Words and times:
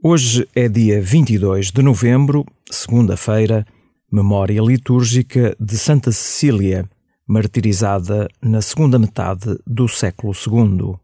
Hoje 0.00 0.48
é 0.54 0.68
dia 0.68 1.02
22 1.02 1.72
de 1.72 1.82
novembro, 1.82 2.46
segunda-feira, 2.70 3.66
memória 4.08 4.60
litúrgica 4.62 5.56
de 5.58 5.76
Santa 5.76 6.12
Cecília, 6.12 6.88
martirizada 7.26 8.28
na 8.40 8.62
segunda 8.62 8.96
metade 8.96 9.58
do 9.66 9.88
século 9.88 10.32
II. 10.32 10.94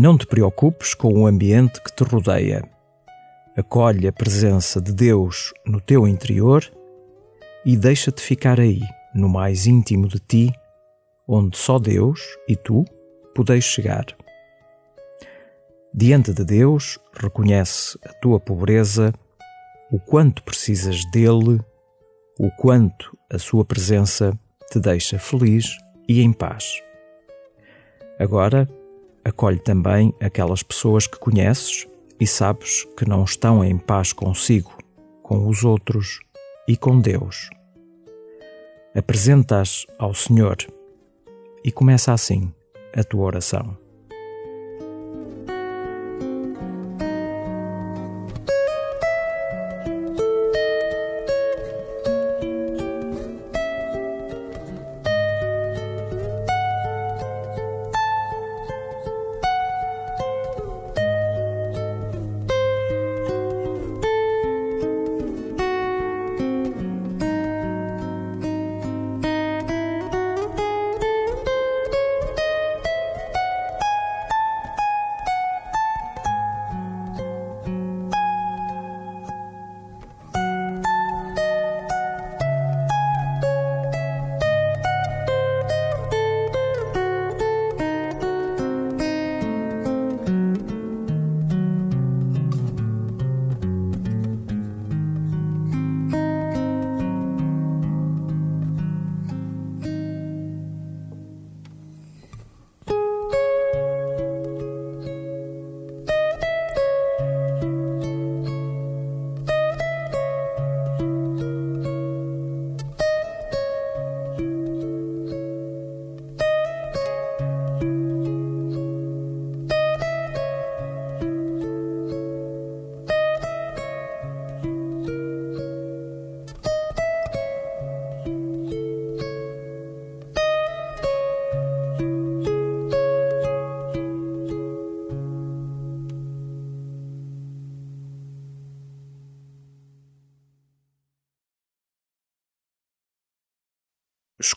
Não 0.00 0.16
te 0.16 0.28
preocupes 0.28 0.94
com 0.94 1.12
o 1.12 1.26
ambiente 1.26 1.82
que 1.82 1.92
te 1.92 2.04
rodeia. 2.04 2.62
Acolhe 3.56 4.06
a 4.06 4.12
presença 4.12 4.80
de 4.80 4.92
Deus 4.92 5.52
no 5.66 5.80
teu 5.80 6.06
interior 6.06 6.62
e 7.66 7.76
deixa-te 7.76 8.22
ficar 8.22 8.60
aí, 8.60 8.80
no 9.12 9.28
mais 9.28 9.66
íntimo 9.66 10.06
de 10.06 10.20
ti, 10.20 10.52
onde 11.26 11.58
só 11.58 11.80
Deus 11.80 12.20
e 12.48 12.54
tu 12.54 12.84
podeis 13.34 13.64
chegar. 13.64 14.06
Diante 15.92 16.32
de 16.32 16.44
Deus, 16.44 16.96
reconhece 17.12 17.98
a 18.04 18.12
tua 18.12 18.38
pobreza, 18.38 19.12
o 19.90 19.98
quanto 19.98 20.44
precisas 20.44 21.04
dele, 21.10 21.60
o 22.38 22.52
quanto 22.52 23.18
a 23.28 23.36
sua 23.36 23.64
presença 23.64 24.32
te 24.70 24.78
deixa 24.78 25.18
feliz 25.18 25.76
e 26.08 26.22
em 26.22 26.32
paz. 26.32 26.80
Agora, 28.16 28.68
acolhe 29.28 29.58
também 29.58 30.14
aquelas 30.20 30.62
pessoas 30.62 31.06
que 31.06 31.18
conheces 31.18 31.86
e 32.18 32.26
sabes 32.26 32.84
que 32.96 33.08
não 33.08 33.24
estão 33.24 33.64
em 33.64 33.78
paz 33.78 34.12
consigo, 34.12 34.76
com 35.22 35.48
os 35.48 35.64
outros 35.64 36.20
e 36.66 36.76
com 36.76 37.00
Deus. 37.00 37.50
Apresentas 38.94 39.86
ao 39.98 40.14
Senhor 40.14 40.56
e 41.62 41.70
começa 41.70 42.12
assim 42.12 42.52
a 42.96 43.04
tua 43.04 43.24
oração. 43.24 43.76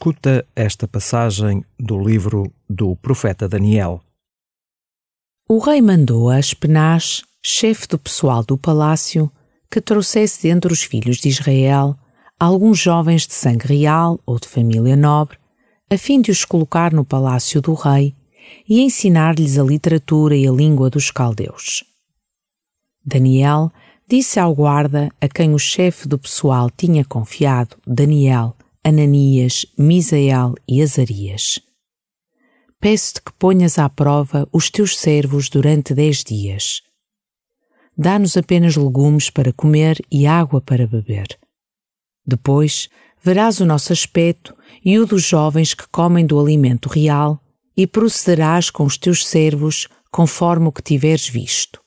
Escuta 0.01 0.43
esta 0.55 0.87
passagem 0.87 1.63
do 1.79 1.95
livro 1.95 2.51
do 2.67 2.95
profeta 2.95 3.47
Daniel. 3.47 4.01
O 5.47 5.59
rei 5.59 5.79
mandou 5.79 6.27
a 6.27 6.37
Aspenaz, 6.37 7.21
chefe 7.45 7.87
do 7.87 7.99
pessoal 7.99 8.43
do 8.43 8.57
palácio, 8.57 9.31
que 9.69 9.79
trouxesse 9.79 10.41
dentre 10.41 10.73
os 10.73 10.81
filhos 10.81 11.17
de 11.17 11.29
Israel 11.29 11.95
alguns 12.39 12.79
jovens 12.79 13.27
de 13.27 13.35
sangue 13.35 13.67
real 13.67 14.19
ou 14.25 14.39
de 14.39 14.47
família 14.47 14.95
nobre, 14.95 15.37
a 15.87 15.95
fim 15.99 16.19
de 16.19 16.31
os 16.31 16.43
colocar 16.45 16.91
no 16.91 17.05
palácio 17.05 17.61
do 17.61 17.75
rei 17.75 18.15
e 18.67 18.81
ensinar-lhes 18.81 19.59
a 19.59 19.63
literatura 19.63 20.35
e 20.35 20.47
a 20.47 20.51
língua 20.51 20.89
dos 20.89 21.11
caldeus. 21.11 21.83
Daniel 23.05 23.71
disse 24.09 24.39
ao 24.39 24.55
guarda 24.55 25.11
a 25.21 25.29
quem 25.29 25.53
o 25.53 25.59
chefe 25.59 26.07
do 26.07 26.17
pessoal 26.17 26.71
tinha 26.71 27.05
confiado, 27.05 27.77
Daniel, 27.85 28.55
Ananias, 28.83 29.63
Misael 29.77 30.55
e 30.67 30.81
Azarias. 30.81 31.59
Peço-te 32.79 33.21
que 33.21 33.31
ponhas 33.33 33.77
à 33.77 33.87
prova 33.87 34.49
os 34.51 34.71
teus 34.71 34.97
servos 34.97 35.49
durante 35.49 35.93
dez 35.93 36.23
dias. 36.23 36.81
Dá-nos 37.95 38.35
apenas 38.35 38.75
legumes 38.75 39.29
para 39.29 39.53
comer 39.53 40.03
e 40.11 40.25
água 40.25 40.59
para 40.59 40.87
beber. 40.87 41.27
Depois 42.25 42.89
verás 43.21 43.59
o 43.59 43.67
nosso 43.67 43.93
aspecto 43.93 44.57
e 44.83 44.97
o 44.97 45.05
dos 45.05 45.21
jovens 45.21 45.75
que 45.75 45.87
comem 45.87 46.25
do 46.25 46.39
alimento 46.39 46.89
real, 46.89 47.39
e 47.77 47.85
procederás 47.85 48.71
com 48.71 48.83
os 48.83 48.97
teus 48.97 49.27
servos 49.27 49.87
conforme 50.11 50.67
o 50.67 50.71
que 50.71 50.81
tiveres 50.81 51.29
visto. 51.29 51.79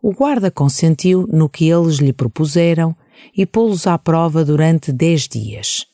O 0.00 0.12
guarda 0.12 0.48
consentiu 0.48 1.26
no 1.26 1.48
que 1.48 1.68
eles 1.68 1.96
lhe 1.96 2.12
propuseram 2.12 2.96
e 3.36 3.46
pô-los 3.46 3.86
à 3.86 3.98
prova 3.98 4.44
durante 4.44 4.92
dez 4.92 5.28
dias. 5.28 5.86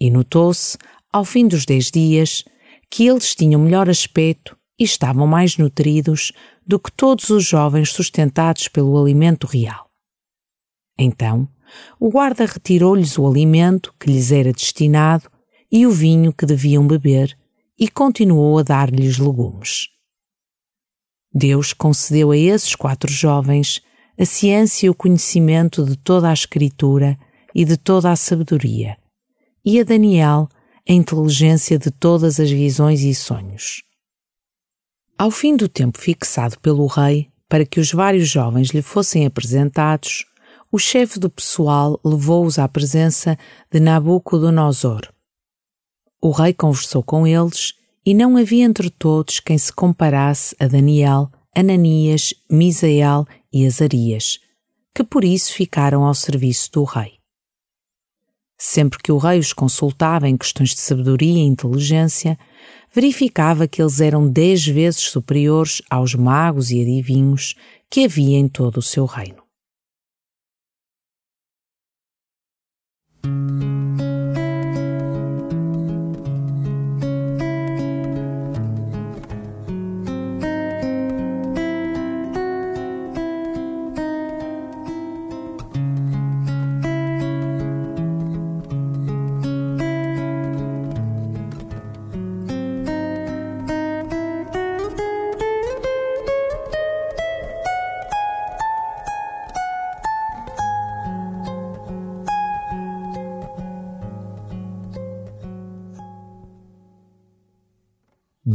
E 0.00 0.10
notou-se, 0.10 0.76
ao 1.12 1.24
fim 1.24 1.46
dos 1.46 1.64
dez 1.64 1.90
dias, 1.90 2.44
que 2.90 3.06
eles 3.06 3.34
tinham 3.34 3.60
melhor 3.60 3.88
aspecto 3.88 4.56
e 4.78 4.84
estavam 4.84 5.26
mais 5.26 5.56
nutridos 5.56 6.32
do 6.66 6.78
que 6.78 6.90
todos 6.92 7.30
os 7.30 7.44
jovens 7.44 7.90
sustentados 7.90 8.68
pelo 8.68 9.00
alimento 9.00 9.46
real. 9.46 9.88
Então, 10.98 11.48
o 11.98 12.10
guarda 12.10 12.46
retirou-lhes 12.46 13.18
o 13.18 13.26
alimento 13.26 13.94
que 13.98 14.10
lhes 14.10 14.30
era 14.30 14.52
destinado 14.52 15.30
e 15.70 15.86
o 15.86 15.90
vinho 15.90 16.32
que 16.32 16.46
deviam 16.46 16.86
beber 16.86 17.36
e 17.78 17.88
continuou 17.88 18.58
a 18.58 18.62
dar-lhes 18.62 19.18
legumes. 19.18 19.88
Deus 21.32 21.72
concedeu 21.72 22.30
a 22.30 22.36
esses 22.36 22.76
quatro 22.76 23.10
jovens 23.10 23.82
a 24.18 24.24
ciência 24.24 24.86
e 24.86 24.90
o 24.90 24.94
conhecimento 24.94 25.84
de 25.84 25.96
toda 25.96 26.28
a 26.30 26.32
Escritura 26.32 27.18
e 27.54 27.64
de 27.64 27.76
toda 27.76 28.10
a 28.10 28.16
sabedoria, 28.16 28.96
e 29.64 29.80
a 29.80 29.84
Daniel 29.84 30.48
a 30.88 30.92
inteligência 30.92 31.78
de 31.78 31.90
todas 31.90 32.38
as 32.38 32.50
visões 32.50 33.00
e 33.00 33.14
sonhos. 33.14 33.82
Ao 35.16 35.30
fim 35.30 35.56
do 35.56 35.68
tempo 35.68 35.98
fixado 35.98 36.58
pelo 36.60 36.86
rei 36.86 37.30
para 37.48 37.64
que 37.64 37.80
os 37.80 37.92
vários 37.92 38.28
jovens 38.28 38.68
lhe 38.68 38.82
fossem 38.82 39.24
apresentados, 39.24 40.24
o 40.70 40.78
chefe 40.78 41.18
do 41.18 41.30
pessoal 41.30 42.00
levou-os 42.04 42.58
à 42.58 42.66
presença 42.68 43.38
de 43.70 43.78
Nabucodonosor. 43.78 45.08
O 46.20 46.30
rei 46.30 46.52
conversou 46.52 47.02
com 47.02 47.26
eles 47.26 47.74
e 48.04 48.12
não 48.12 48.36
havia 48.36 48.64
entre 48.64 48.90
todos 48.90 49.40
quem 49.40 49.56
se 49.56 49.72
comparasse 49.72 50.54
a 50.58 50.66
Daniel, 50.66 51.30
Ananias, 51.56 52.34
Misael 52.50 53.24
e 53.54 53.64
Azarias, 53.64 54.40
que 54.92 55.04
por 55.04 55.24
isso 55.24 55.54
ficaram 55.54 56.04
ao 56.04 56.14
serviço 56.14 56.72
do 56.72 56.82
rei. 56.82 57.14
Sempre 58.58 58.98
que 59.00 59.12
o 59.12 59.18
rei 59.18 59.38
os 59.38 59.52
consultava 59.52 60.28
em 60.28 60.36
questões 60.36 60.70
de 60.70 60.80
sabedoria 60.80 61.38
e 61.38 61.46
inteligência, 61.46 62.36
verificava 62.92 63.68
que 63.68 63.80
eles 63.80 64.00
eram 64.00 64.28
dez 64.28 64.66
vezes 64.66 65.02
superiores 65.02 65.80
aos 65.88 66.14
magos 66.14 66.72
e 66.72 66.80
adivinhos 66.80 67.54
que 67.88 68.04
havia 68.04 68.38
em 68.38 68.48
todo 68.48 68.78
o 68.78 68.82
seu 68.82 69.04
reino. 69.04 69.43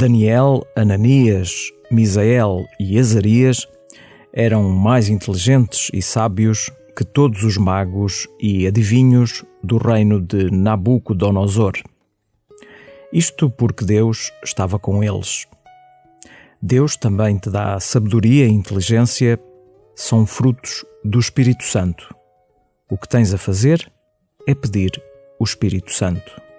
Daniel, 0.00 0.66
Ananias, 0.74 1.70
Misael 1.90 2.64
e 2.80 2.98
Azarias 2.98 3.68
eram 4.32 4.70
mais 4.70 5.10
inteligentes 5.10 5.90
e 5.92 6.00
sábios 6.00 6.70
que 6.96 7.04
todos 7.04 7.44
os 7.44 7.58
magos 7.58 8.26
e 8.40 8.66
adivinhos 8.66 9.44
do 9.62 9.76
reino 9.76 10.18
de 10.18 10.50
Nabucodonosor. 10.50 11.74
Isto 13.12 13.50
porque 13.50 13.84
Deus 13.84 14.32
estava 14.42 14.78
com 14.78 15.04
eles. 15.04 15.46
Deus 16.62 16.96
também 16.96 17.36
te 17.36 17.50
dá 17.50 17.78
sabedoria 17.78 18.46
e 18.46 18.50
inteligência, 18.50 19.38
são 19.94 20.24
frutos 20.24 20.82
do 21.04 21.18
Espírito 21.18 21.64
Santo. 21.64 22.08
O 22.90 22.96
que 22.96 23.06
tens 23.06 23.34
a 23.34 23.38
fazer 23.38 23.92
é 24.46 24.54
pedir 24.54 24.92
o 25.38 25.44
Espírito 25.44 25.92
Santo. 25.92 26.49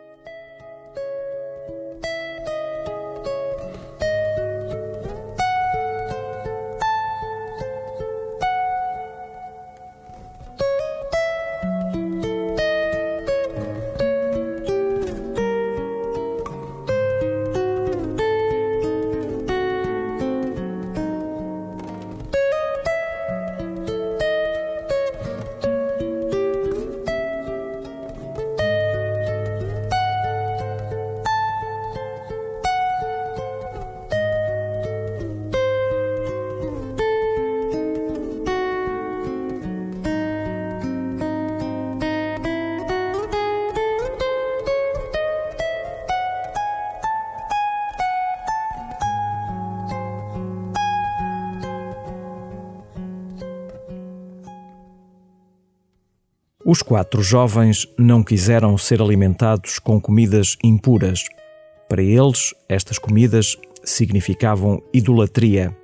Os 56.72 56.82
quatro 56.82 57.22
jovens 57.22 57.86
não 57.98 58.24
quiseram 58.24 58.78
ser 58.78 59.02
alimentados 59.02 59.78
com 59.78 60.00
comidas 60.00 60.56
impuras. 60.64 61.26
Para 61.90 62.02
eles, 62.02 62.56
estas 62.70 62.98
comidas 62.98 63.58
significavam 63.84 64.82
idolatria. 64.94 65.76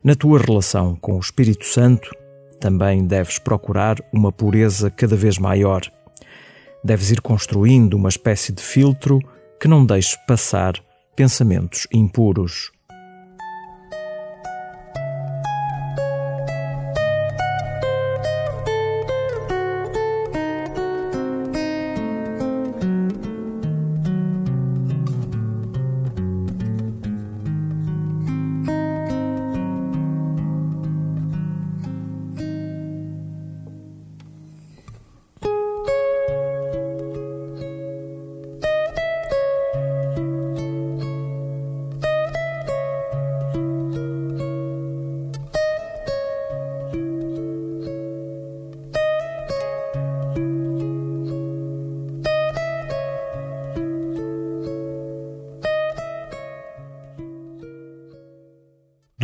Na 0.00 0.14
tua 0.14 0.38
relação 0.38 0.94
com 0.94 1.16
o 1.16 1.18
Espírito 1.18 1.66
Santo, 1.66 2.08
também 2.60 3.04
deves 3.04 3.40
procurar 3.40 3.96
uma 4.12 4.30
pureza 4.30 4.92
cada 4.92 5.16
vez 5.16 5.38
maior. 5.38 5.82
Deves 6.84 7.10
ir 7.10 7.20
construindo 7.20 7.94
uma 7.94 8.10
espécie 8.10 8.52
de 8.52 8.62
filtro 8.62 9.18
que 9.60 9.66
não 9.66 9.84
deixe 9.84 10.16
passar 10.24 10.74
pensamentos 11.16 11.88
impuros. 11.92 12.70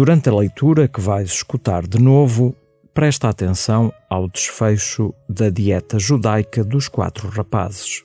Durante 0.00 0.30
a 0.30 0.35
leitura 0.35 0.88
que 0.88 0.99
vais 0.99 1.30
escutar 1.30 1.87
de 1.87 2.00
novo, 2.00 2.57
presta 2.95 3.28
atenção 3.28 3.92
ao 4.09 4.30
desfecho 4.30 5.12
da 5.28 5.50
dieta 5.50 5.99
judaica 5.99 6.64
dos 6.64 6.88
quatro 6.88 7.28
rapazes. 7.28 8.02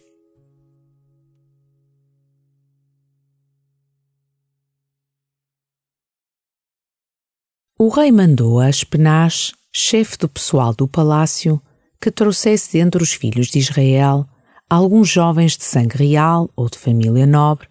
O 7.80 7.88
rei 7.88 8.12
mandou 8.12 8.60
a 8.60 8.68
Aspenaz, 8.68 9.54
chefe 9.74 10.18
do 10.18 10.28
pessoal 10.28 10.74
do 10.74 10.90
palácio, 10.90 11.62
que 12.02 12.12
trouxesse 12.12 12.74
dentre 12.74 13.02
os 13.02 13.14
filhos 13.14 13.48
de 13.48 13.60
Israel 13.60 14.28
alguns 14.70 15.08
jovens 15.08 15.56
de 15.56 15.64
sangue 15.64 15.96
real 15.96 16.50
ou 16.58 16.70
de 16.70 16.78
família 16.78 17.25
nobre, 17.25 17.70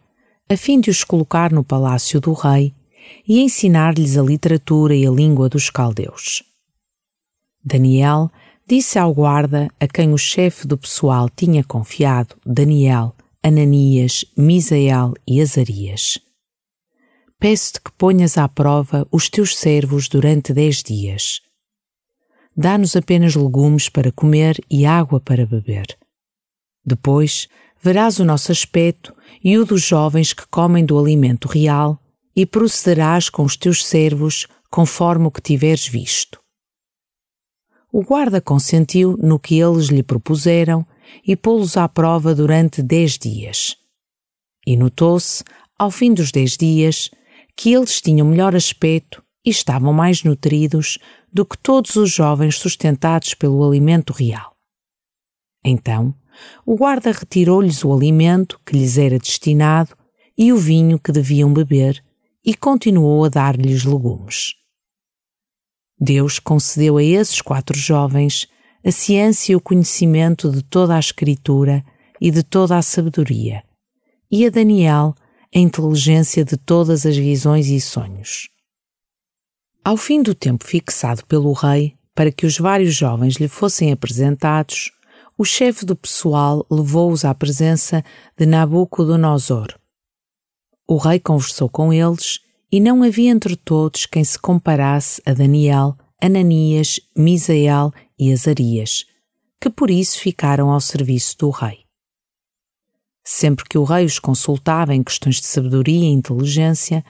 a 0.51 0.57
fim 0.57 0.81
de 0.81 0.89
os 0.89 1.05
colocar 1.05 1.53
no 1.53 1.63
palácio 1.63 2.23
do 2.23 2.33
rei 2.33 2.75
e 3.27 3.41
ensinar-lhes 3.41 4.17
a 4.17 4.23
literatura 4.23 4.95
e 4.95 5.07
a 5.07 5.11
língua 5.11 5.49
dos 5.49 5.71
caldeus. 5.71 6.43
Daniel 7.65 8.31
disse 8.67 8.99
ao 8.99 9.13
guarda 9.13 9.69
a 9.79 9.87
quem 9.87 10.13
o 10.13 10.19
chefe 10.19 10.67
do 10.67 10.77
pessoal 10.77 11.29
tinha 11.29 11.63
confiado 11.65 12.37
Daniel, 12.45 13.15
Ananias, 13.43 14.25
Misael 14.37 15.15
e 15.27 15.41
Azarias: 15.41 16.19
peço-te 17.39 17.81
que 17.83 17.93
ponhas 17.93 18.39
à 18.39 18.49
prova 18.49 19.07
os 19.13 19.29
teus 19.29 19.57
servos 19.57 20.09
durante 20.09 20.53
dez 20.53 20.83
dias. 20.83 21.41
Dá-nos 22.57 22.97
apenas 22.97 23.35
legumes 23.35 23.89
para 23.89 24.13
comer 24.13 24.59
e 24.71 24.87
água 24.87 25.21
para 25.21 25.45
beber. 25.45 25.87
Depois 26.85 27.49
verás 27.83 28.19
o 28.19 28.25
nosso 28.25 28.51
aspecto 28.51 29.15
e 29.43 29.59
o 29.59 29.67
dos 29.67 29.83
jovens 29.83 30.33
que 30.33 30.47
comem 30.47 30.87
do 30.87 30.99
alimento 30.99 31.49
real, 31.49 32.01
e 32.35 32.45
procederás 32.45 33.29
com 33.29 33.45
os 33.45 33.57
teus 33.57 33.85
servos 33.85 34.47
conforme 34.71 35.27
o 35.27 35.31
que 35.31 35.41
tiveres 35.41 35.87
visto. 35.87 36.41
O 37.93 38.03
guarda 38.03 38.41
consentiu 38.41 39.17
no 39.19 39.39
que 39.39 39.61
eles 39.61 39.87
lhe 39.87 40.03
propuseram 40.03 40.85
e 41.25 41.37
pô-los 41.37 41.77
à 41.77 41.89
prova 41.89 42.35
durante 42.35 42.83
dez 42.83 43.17
dias. 43.17 43.77
E 44.67 44.77
notou-se, 44.77 45.45
ao 45.79 45.91
fim 45.91 46.13
dos 46.13 46.33
dez 46.33 46.57
dias, 46.57 47.11
que 47.57 47.73
eles 47.73 48.01
tinham 48.01 48.27
melhor 48.27 48.57
aspecto 48.57 49.23
e 49.45 49.51
estavam 49.51 49.93
mais 49.93 50.25
nutridos 50.25 50.99
do 51.33 51.45
que 51.45 51.57
todos 51.57 51.95
os 51.95 52.11
jovens 52.11 52.57
sustentados 52.59 53.35
pelo 53.35 53.65
alimento 53.65 54.13
real. 54.13 54.57
Então, 55.65 56.15
o 56.67 56.77
guarda 56.77 57.13
retirou-lhes 57.13 57.85
o 57.85 57.93
alimento 57.93 58.61
que 58.67 58.77
lhes 58.77 58.99
era 58.99 59.19
destinado 59.19 59.97
e 60.37 60.53
o 60.53 60.57
vinho 60.57 60.99
que 60.99 61.13
deviam 61.13 61.53
beber 61.53 62.03
e 62.45 62.55
continuou 62.55 63.25
a 63.25 63.29
dar-lhes 63.29 63.85
legumes. 63.85 64.55
Deus 65.99 66.39
concedeu 66.39 66.99
a 66.99 67.03
esses 67.03 67.41
quatro 67.41 67.79
jovens 67.79 68.47
a 68.85 68.91
ciência 68.91 69.53
e 69.53 69.57
o 69.57 69.61
conhecimento 69.61 70.51
de 70.51 70.63
toda 70.63 70.95
a 70.95 70.99
Escritura 70.99 71.85
e 72.21 72.31
de 72.31 72.43
toda 72.43 72.77
a 72.77 72.83
sabedoria, 72.83 73.63
e 74.31 74.45
a 74.45 74.51
Daniel 74.51 75.15
a 75.55 75.59
inteligência 75.59 76.45
de 76.45 76.57
todas 76.57 77.07
as 77.07 77.17
visões 77.17 77.69
e 77.69 77.81
sonhos. 77.81 78.49
Ao 79.85 79.97
fim 79.97 80.23
do 80.23 80.35
tempo 80.35 80.65
fixado 80.65 81.25
pelo 81.27 81.53
rei 81.53 81.97
para 82.15 82.31
que 82.31 82.47
os 82.47 82.59
vários 82.59 82.95
jovens 82.95 83.37
lhe 83.37 83.49
fossem 83.49 83.93
apresentados, 83.93 84.93
o 85.37 85.45
chefe 85.45 85.85
do 85.85 85.97
pessoal 85.97 86.67
levou-os 86.71 87.25
à 87.25 87.35
presença 87.35 88.05
de 88.37 88.47
Nabucodonosor. 88.47 89.69
O 90.87 90.99
rei 90.99 91.19
conversou 91.19 91.69
com 91.69 91.93
eles 91.93 92.41
e 92.71 92.79
não 92.79 93.03
havia 93.03 93.31
entre 93.31 93.57
todos 93.57 94.05
quem 94.05 94.23
se 94.23 94.39
comparasse 94.39 95.23
a 95.25 95.33
Daniel, 95.33 95.97
Ananias, 96.21 97.01
Misael 97.17 97.91
e 98.19 98.33
Azarias, 98.33 99.07
que 99.61 99.71
por 99.71 99.91
isso 99.91 100.19
ficaram 100.19 100.71
ao 100.71 100.81
serviço 100.81 101.39
do 101.39 101.49
rei. 101.49 101.85
Sempre 103.25 103.65
que 103.65 103.79
o 103.79 103.85
rei 103.85 104.05
os 104.05 104.19
consultava 104.19 104.95
em 104.95 105.03
questões 105.03 105.37
de 105.37 105.47
sabedoria 105.47 106.05
e 106.05 106.13
inteligência, 106.13 107.03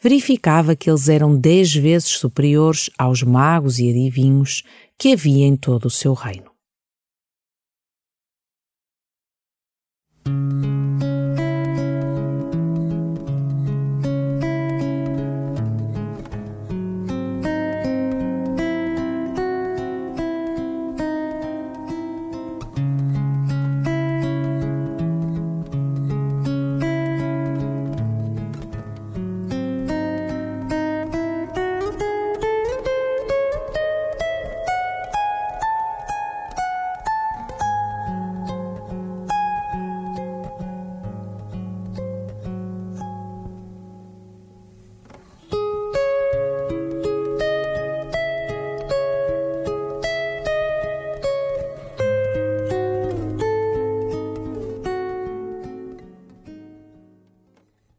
verificava 0.00 0.76
que 0.76 0.88
eles 0.88 1.08
eram 1.08 1.36
dez 1.36 1.74
vezes 1.74 2.10
superiores 2.10 2.88
aos 2.96 3.24
magos 3.24 3.80
e 3.80 3.90
adivinhos 3.90 4.62
que 4.96 5.12
havia 5.12 5.46
em 5.46 5.56
todo 5.56 5.86
o 5.86 5.90
seu 5.90 6.14
reino. 6.14 6.55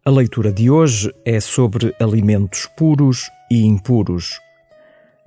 A 0.07 0.09
leitura 0.09 0.53
de 0.53 0.71
hoje 0.71 1.13
é 1.25 1.37
sobre 1.37 1.93
alimentos 1.99 2.65
puros 2.77 3.29
e 3.51 3.65
impuros. 3.65 4.39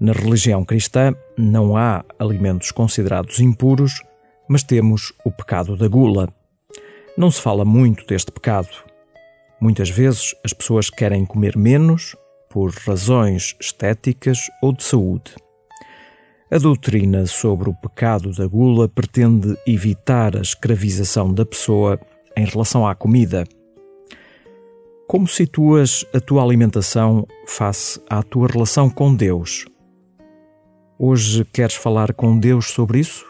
Na 0.00 0.14
religião 0.14 0.64
cristã 0.64 1.14
não 1.36 1.76
há 1.76 2.02
alimentos 2.18 2.70
considerados 2.70 3.40
impuros, 3.40 4.02
mas 4.48 4.62
temos 4.62 5.12
o 5.22 5.30
pecado 5.30 5.76
da 5.76 5.86
gula. 5.86 6.32
Não 7.14 7.30
se 7.30 7.42
fala 7.42 7.62
muito 7.62 8.06
deste 8.06 8.32
pecado. 8.32 8.70
Muitas 9.60 9.90
vezes 9.90 10.34
as 10.42 10.54
pessoas 10.54 10.88
querem 10.88 11.26
comer 11.26 11.58
menos 11.58 12.16
por 12.48 12.72
razões 12.72 13.54
estéticas 13.60 14.48
ou 14.62 14.72
de 14.72 14.82
saúde. 14.82 15.34
A 16.50 16.56
doutrina 16.56 17.26
sobre 17.26 17.68
o 17.68 17.74
pecado 17.74 18.32
da 18.32 18.46
gula 18.46 18.88
pretende 18.88 19.54
evitar 19.66 20.38
a 20.38 20.40
escravização 20.40 21.34
da 21.34 21.44
pessoa 21.44 22.00
em 22.34 22.46
relação 22.46 22.86
à 22.86 22.94
comida 22.94 23.44
como 25.10 25.26
situas 25.26 26.06
a 26.14 26.20
tua 26.20 26.40
alimentação 26.40 27.26
face 27.44 28.00
à 28.08 28.22
tua 28.22 28.46
relação 28.46 28.88
com 28.88 29.12
Deus? 29.12 29.66
Hoje 30.96 31.44
queres 31.46 31.74
falar 31.74 32.14
com 32.14 32.38
Deus 32.38 32.66
sobre 32.70 33.00
isso? 33.00 33.29